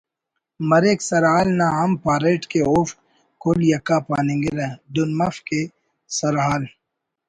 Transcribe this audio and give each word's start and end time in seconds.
مریک 0.69 0.99
سرحال 1.09 1.47
نا 1.59 1.67
ہم 1.77 1.91
پاریٹ 2.05 2.41
کہ 2.51 2.59
اوفک 2.69 2.97
کل 3.41 3.57
یکا 3.71 3.97
پاننگرہ 4.07 4.67
دن 4.93 5.09
مف 5.19 5.35
کہ 5.47 5.61
دا 5.67 5.71
سرحال 6.17 6.63